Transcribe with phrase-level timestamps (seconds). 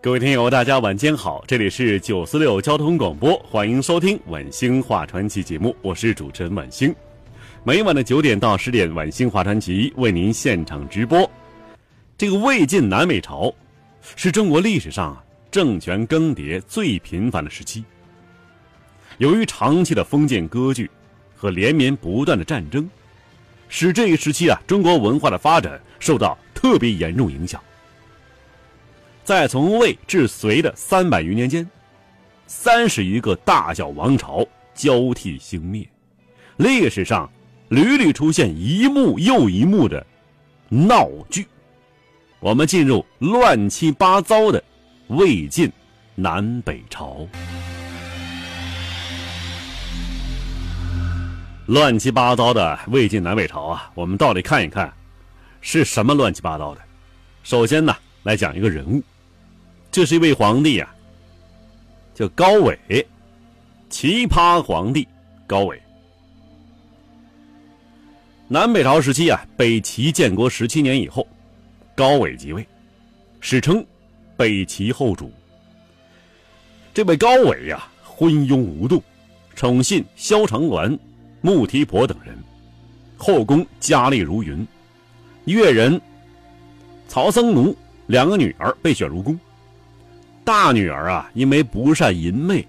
[0.00, 6.94] 各位听友，大家晚间好，这里是九四六交通广播，欢迎收听《晚星话传奇》节目，我是主持人晚星。
[7.64, 11.28] 每晚的九点到十点，《晚星话传奇》为您现场直播。
[12.16, 13.52] 这个魏晋南北朝
[14.14, 15.20] 是中国历史上
[15.50, 17.82] 政权更迭最频繁的时期。
[19.18, 20.88] 由于长期的封建割据
[21.34, 22.88] 和连绵不断的战争，
[23.68, 27.60] 使这一时期啊中国文化的发展受到特别严重影响。
[29.28, 31.68] 在从魏至隋的三百余年间，
[32.46, 34.42] 三十余个大小王朝
[34.74, 35.86] 交替兴灭，
[36.56, 37.30] 历史上
[37.68, 40.06] 屡屡出现一幕又一幕的
[40.70, 41.46] 闹剧。
[42.40, 44.64] 我们进入乱七八糟的
[45.08, 45.70] 魏晋
[46.14, 47.28] 南北朝。
[51.66, 54.90] 乱七八糟的魏晋南北朝啊，我们到底看一看
[55.60, 56.80] 是什么乱七八糟的。
[57.42, 59.02] 首先呢，来讲一个人物。
[59.98, 60.88] 这是一位皇帝呀，
[62.14, 62.78] 叫高纬，
[63.90, 65.04] 奇葩皇帝
[65.44, 65.76] 高纬。
[68.46, 71.26] 南北朝时期啊，北齐建国十七年以后，
[71.96, 72.64] 高纬即位，
[73.40, 73.84] 史称
[74.36, 75.32] 北齐后主。
[76.94, 79.02] 这位高纬呀，昏庸无度，
[79.56, 80.96] 宠信萧长鸾、
[81.40, 82.38] 穆提婆等人，
[83.16, 84.64] 后宫佳丽如云。
[85.46, 86.00] 越人
[87.08, 87.76] 曹僧奴
[88.06, 89.36] 两个女儿被选入宫。
[90.48, 92.66] 大女儿啊，因为不善淫媚，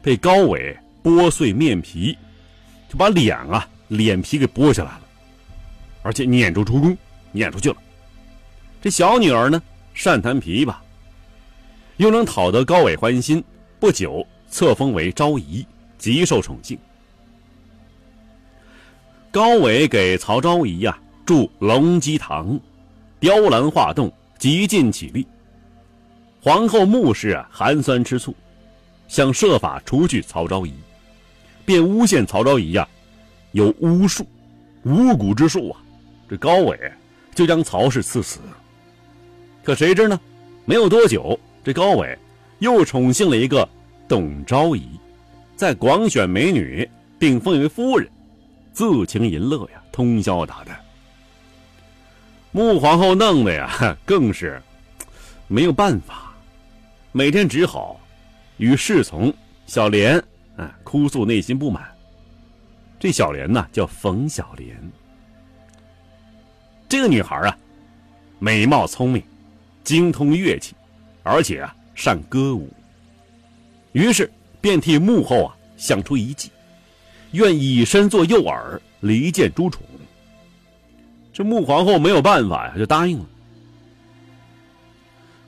[0.00, 2.16] 被高纬剥碎面皮，
[2.88, 5.00] 就把脸啊脸皮给剥下来了，
[6.02, 6.96] 而且撵出出宫，
[7.32, 7.76] 撵出去了。
[8.80, 9.60] 这小女儿呢，
[9.94, 10.76] 善弹琵琶，
[11.96, 13.42] 又能讨得高纬欢心，
[13.80, 15.66] 不久册封为昭仪，
[15.98, 16.78] 极受宠幸。
[19.32, 22.56] 高纬给曹昭仪呀筑隆基堂，
[23.18, 24.08] 雕栏画栋，
[24.38, 25.26] 极尽起力。
[26.46, 28.32] 皇后穆氏啊，寒酸吃醋，
[29.08, 30.72] 想设法除去曹昭仪，
[31.64, 32.88] 便诬陷曹昭仪呀
[33.50, 34.24] 有巫术、
[34.84, 35.82] 巫蛊之术啊。
[36.30, 36.78] 这高伟
[37.34, 38.38] 就将曹氏赐死。
[39.64, 40.20] 可谁知呢，
[40.64, 42.16] 没有多久，这高伟
[42.60, 43.68] 又宠幸了一个
[44.06, 44.88] 董昭仪，
[45.56, 48.08] 在广选美女，并封为夫人，
[48.72, 50.76] 自情淫乐呀，通宵达旦。
[52.52, 54.62] 穆皇后弄的呀，更是
[55.48, 56.22] 没有办法。
[57.16, 57.98] 每天只好
[58.58, 59.32] 与侍从
[59.66, 60.22] 小莲
[60.54, 61.82] 啊哭诉内心不满。
[63.00, 64.78] 这小莲呢叫冯小莲，
[66.86, 67.56] 这个女孩啊，
[68.38, 69.22] 美貌聪明，
[69.82, 70.74] 精通乐器，
[71.22, 72.70] 而且啊善歌舞。
[73.92, 76.50] 于是便替幕后啊想出一计，
[77.30, 79.82] 愿以身作诱饵，离间诸宠。
[81.32, 83.26] 这穆皇后没有办法呀，就答应了。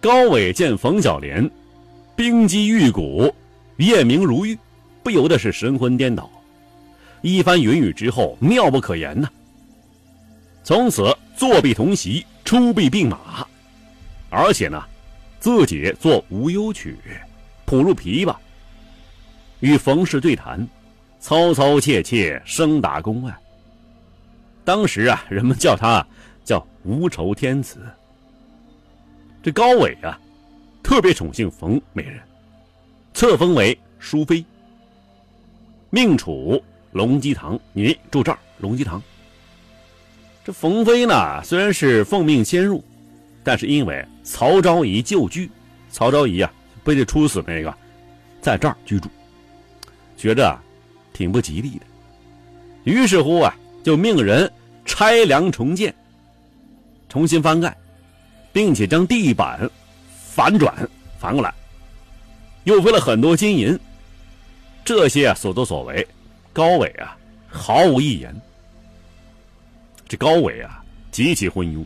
[0.00, 1.48] 高伟见冯小莲，
[2.16, 3.30] 冰肌玉骨，
[3.76, 4.58] 艳明如玉，
[5.02, 6.30] 不由得是神魂颠倒。
[7.20, 9.28] 一番云雨之后，妙不可言呐。
[10.64, 13.46] 从此坐壁同席，出壁并马，
[14.30, 14.82] 而且呢，
[15.38, 16.96] 自己作无忧曲，
[17.66, 18.34] 谱入琵琶，
[19.60, 20.66] 与冯氏对谈，
[21.18, 23.36] 操操切切，声达宫外。
[24.64, 26.02] 当时啊，人们叫他
[26.42, 27.80] 叫无愁天子。
[29.42, 30.20] 这高伟啊，
[30.82, 32.20] 特别宠幸冯美人，
[33.14, 34.44] 册封为淑妃，
[35.88, 36.62] 命处
[36.92, 37.58] 隆基堂。
[37.72, 39.02] 你住这儿，隆基堂。
[40.44, 42.84] 这冯妃呢，虽然是奉命先入，
[43.42, 45.50] 但是因为曹昭仪旧居，
[45.90, 46.52] 曹昭仪啊
[46.84, 47.74] 被这处死那个，
[48.42, 49.08] 在这儿居住，
[50.18, 50.58] 觉着
[51.14, 51.86] 挺不吉利的，
[52.84, 54.50] 于是乎啊，就命人
[54.84, 55.94] 拆梁重建，
[57.08, 57.74] 重新翻盖。
[58.52, 59.70] 并且将地板
[60.32, 60.74] 反转
[61.18, 61.52] 反过来，
[62.64, 63.78] 又费了很多金银。
[64.84, 66.06] 这些啊所作所为，
[66.52, 67.16] 高伟啊
[67.48, 68.34] 毫无一言。
[70.08, 70.82] 这高伟啊
[71.12, 71.84] 极其昏庸，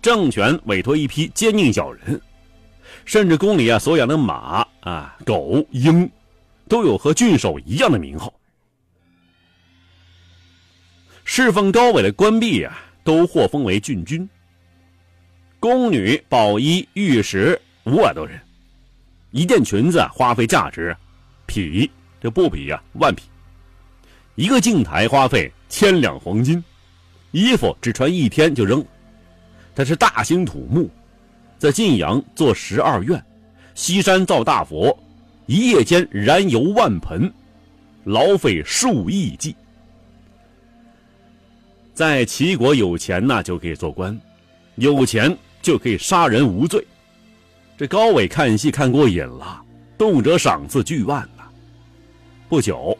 [0.00, 2.20] 政权委托一批奸佞小人，
[3.04, 6.10] 甚至宫里啊所养的马啊狗鹰，
[6.68, 8.32] 都有和郡守一样的名号。
[11.24, 14.28] 侍奉高伟的官吏啊，都获封为郡君。
[15.62, 18.36] 宫女、宝衣、玉石五百多人，
[19.30, 20.96] 一件裙子花费价值
[21.46, 21.88] 匹
[22.20, 23.22] 这布匹呀万匹，
[24.34, 26.60] 一个镜台花费千两黄金，
[27.30, 28.84] 衣服只穿一天就扔。
[29.72, 30.90] 他是大兴土木，
[31.58, 33.24] 在晋阳做十二院，
[33.76, 34.98] 西山造大佛，
[35.46, 37.32] 一夜间燃油万盆，
[38.02, 39.54] 劳费数亿计。
[41.94, 44.20] 在齐国有钱呐，就可以做官，
[44.74, 46.84] 有钱就可以杀人无罪。
[47.78, 49.62] 这高伟看戏看过瘾了，
[49.96, 51.44] 动辄赏赐巨万呐。
[52.48, 52.96] 不久，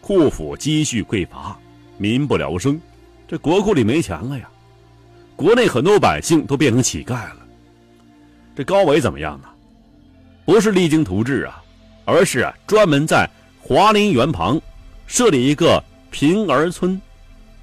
[0.00, 1.56] 库府积蓄匮乏，
[1.96, 2.80] 民不聊生，
[3.28, 4.48] 这国库里没钱了呀。
[5.36, 7.36] 国内很多百姓都变成乞丐了。
[8.56, 9.48] 这高伟怎么样呢？
[10.44, 11.62] 不是励精图治啊，
[12.04, 13.28] 而是啊专门在
[13.60, 14.60] 华林园旁
[15.06, 17.00] 设立一个贫儿村。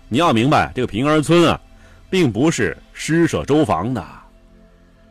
[0.08, 1.60] 你要明白，这个平儿村啊，
[2.10, 4.06] 并不是施舍粥房的。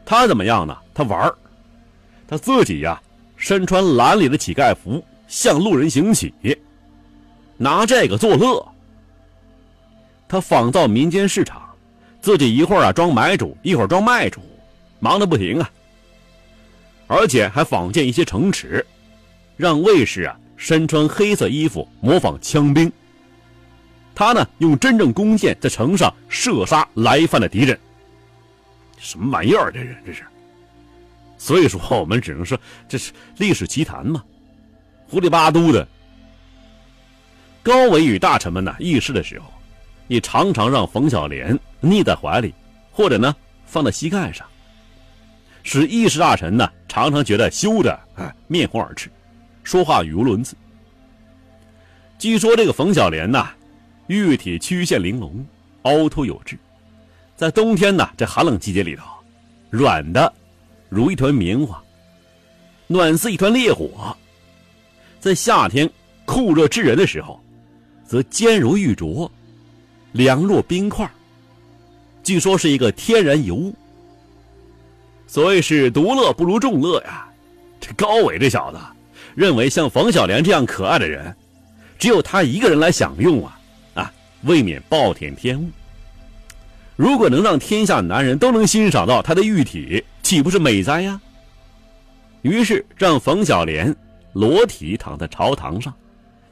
[0.04, 0.76] 他怎么样呢？
[0.92, 1.34] 他玩儿，
[2.28, 3.00] 他自己呀，
[3.36, 6.34] 身穿蓝里的乞丐服，向路人行乞，
[7.56, 8.66] 拿这个作乐。
[10.28, 11.62] 他仿造民间市场，
[12.20, 14.40] 自己一会儿啊装买主，一会儿装卖主，
[14.98, 15.70] 忙得不停啊。
[17.06, 18.84] 而且还仿建一些城池，
[19.56, 22.90] 让卫士啊身穿黑色衣服，模仿枪兵。
[24.14, 27.78] 他呢，用真正弓箭在城上射杀来犯的敌人。
[29.02, 29.72] 什么玩意儿？
[29.72, 30.22] 这人这是。
[31.36, 32.56] 所以说，我们只能说
[32.88, 34.22] 这是历史奇谈嘛，
[35.08, 35.86] 胡里八嘟的。
[37.64, 39.52] 高伟与大臣们呢议事的时候，
[40.06, 42.54] 也常常让冯小莲腻在怀里，
[42.92, 43.34] 或者呢
[43.66, 44.46] 放在膝盖上，
[45.64, 49.10] 使议事大臣呢常常觉得羞得哎面红耳赤，
[49.64, 50.56] 说话语无伦次。
[52.18, 53.50] 据说这个冯小莲呐。
[54.08, 55.46] 玉体曲线玲珑，
[55.82, 56.58] 凹凸有致，
[57.42, 59.02] 在冬天呢，这寒冷季节里头，
[59.68, 60.32] 软的
[60.88, 61.82] 如一团棉花，
[62.86, 63.88] 暖似一团烈火；
[65.18, 65.90] 在夏天
[66.24, 67.42] 酷热炙人的时候，
[68.06, 69.28] 则坚如玉镯，
[70.12, 71.10] 凉若冰块。
[72.22, 73.74] 据说是一个天然尤物。
[75.26, 77.28] 所谓是独乐不如众乐呀。
[77.80, 78.78] 这高伟这小子
[79.34, 81.34] 认为，像冯小莲这样可爱的人，
[81.98, 83.58] 只有他一个人来享用啊。
[84.42, 85.68] 未免暴殄天物。
[87.02, 91.20] 如果能让天下男人都能欣赏到他的玉体，岂不是美哉呀？
[92.42, 93.92] 于是让冯小莲
[94.34, 95.92] 裸体躺在朝堂上，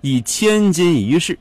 [0.00, 1.38] 以千金一试，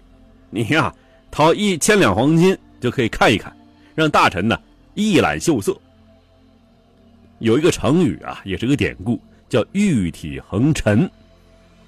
[0.52, 0.94] 你呀
[1.32, 3.52] 掏一千两黄金就可以看一看，
[3.96, 4.56] 让大臣呢
[4.94, 5.76] 一览秀色。
[7.40, 9.20] 有一个成语啊，也是个典故，
[9.50, 11.10] 叫“玉体横陈”，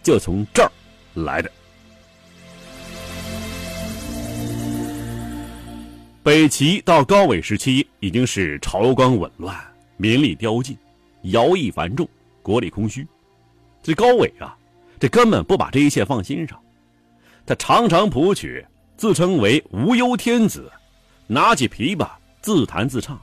[0.01, 0.71] 就从这儿
[1.13, 1.51] 来的。
[6.23, 9.57] 北齐到高纬时期，已经是朝纲紊乱，
[9.97, 10.77] 民力凋尽，
[11.23, 12.07] 徭役繁重，
[12.43, 13.07] 国力空虚。
[13.81, 14.55] 这高纬啊，
[14.99, 16.61] 这根本不把这一切放心上，
[17.43, 18.63] 他常常谱曲，
[18.95, 20.71] 自称为无忧天子，
[21.25, 22.07] 拿起琵琶
[22.39, 23.19] 自弹自唱。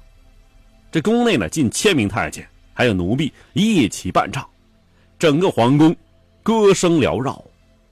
[0.91, 2.45] 这宫内呢，近千名太监
[2.75, 4.45] 还有奴婢一起伴唱，
[5.21, 5.95] 整个皇宫
[6.43, 7.41] 歌声缭绕，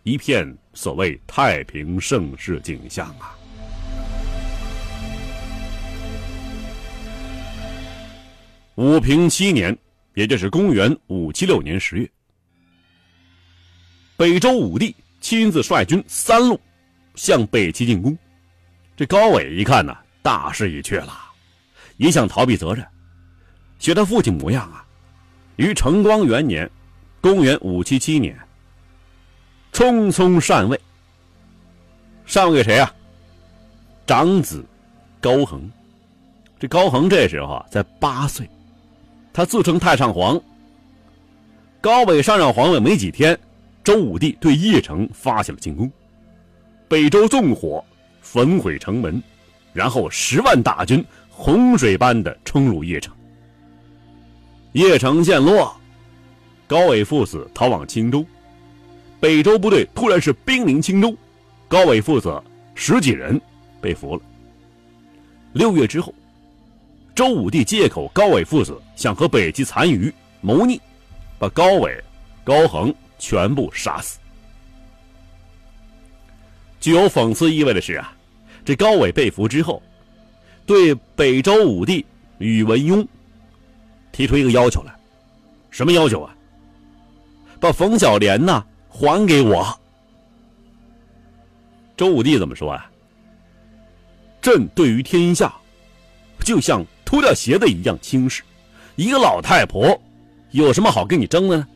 [0.02, 3.38] 一片所谓太平盛世景象啊。
[8.76, 9.76] 武平七年，
[10.12, 12.11] 也就是公元五七六年十月，
[14.18, 16.61] 北周武帝亲自率军三路
[17.14, 18.16] 向北齐进攻。
[18.95, 21.18] 这高伟一看呢，大势已去了，
[21.97, 22.87] 也想逃避责任，
[23.78, 24.85] 学他父亲模样啊。
[25.56, 26.71] 于成光元年，
[27.23, 28.38] 公元五七七年，
[29.73, 30.78] 匆匆禅位。
[32.26, 32.95] 禅位给谁啊？
[34.06, 34.62] 长子
[35.18, 35.71] 高恒。
[36.59, 38.47] 这高恒这时候啊，在八岁。
[39.37, 40.40] 他自称太上皇。
[41.83, 43.38] 高伟上任皇位没几天，
[43.85, 45.93] 周武帝对邺城发起了进攻，
[46.88, 47.85] 北周纵火，
[48.23, 49.23] 焚毁城门，
[49.75, 53.14] 然后十万大军洪水般的冲入邺城。
[54.73, 55.78] 邺城陷落，
[56.66, 58.25] 高伟父子逃往青州，
[59.21, 61.14] 北周部队突然是兵临青州，
[61.69, 62.43] 高伟父子
[62.75, 63.38] 十几人
[63.83, 64.23] 被俘了。
[65.52, 66.11] 六月之后。
[67.16, 70.78] 周武帝借口高伟父子想和北齐残余谋逆，
[71.38, 71.99] 把高伟、
[72.44, 74.18] 高恒全部杀死。
[76.78, 78.14] 具有讽刺意味的是啊，
[78.66, 79.82] 这高伟被俘之后，
[80.66, 82.04] 对北周武帝
[82.37, 83.06] 宇文邕
[84.12, 84.94] 提出一个要求来，
[85.70, 86.37] 什么要求啊？
[87.58, 89.66] 把冯小莲呐还给我。
[91.96, 92.90] 周武帝怎么说啊？
[94.42, 95.50] 朕对于天下，
[96.44, 96.85] 就像。
[97.06, 98.42] 脱掉鞋子一样轻视，
[98.96, 99.98] 一个老太婆，
[100.50, 101.66] 有什么好跟你争的呢？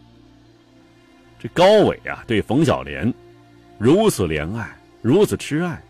[1.38, 3.10] 这高伟啊，对冯小莲
[3.78, 4.68] 如此怜爱，
[5.00, 5.80] 如此痴爱，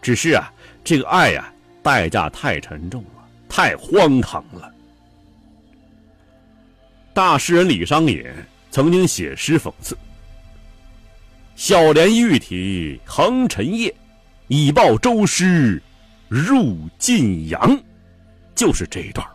[0.00, 0.50] 只是啊，
[0.84, 4.72] 这个爱呀，代价太沉重了，太荒唐了。
[7.12, 8.24] 大诗人李商隐
[8.70, 9.98] 曾经写诗讽刺
[11.56, 13.92] ：“小莲玉体横陈夜，
[14.46, 15.82] 已报周师
[16.28, 17.78] 入晋阳。”
[18.54, 19.29] 就是这一段。